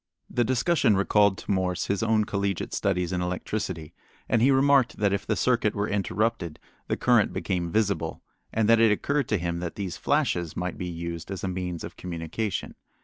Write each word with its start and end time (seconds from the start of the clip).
The 0.31 0.43
discussion 0.43 0.97
recalled 0.97 1.37
to 1.37 1.51
Morse 1.51 1.85
his 1.85 2.01
own 2.01 2.23
collegiate 2.25 2.73
studies 2.73 3.13
in 3.13 3.21
electricity, 3.21 3.93
and 4.27 4.41
he 4.41 4.49
remarked 4.49 4.97
that 4.97 5.13
if 5.13 5.27
the 5.27 5.35
circuit 5.35 5.75
were 5.75 5.87
interrupted 5.87 6.57
the 6.87 6.97
current 6.97 7.33
became 7.33 7.69
visible, 7.71 8.23
and 8.51 8.67
that 8.67 8.79
it 8.79 8.91
occurred 8.91 9.27
to 9.29 9.37
him 9.37 9.59
that 9.59 9.75
these 9.75 9.97
flashes 9.97 10.57
might 10.57 10.79
be 10.79 10.87
used 10.89 11.29
as 11.29 11.43
a 11.43 11.47
means 11.47 11.83
of 11.83 11.97
communication. 11.97 12.73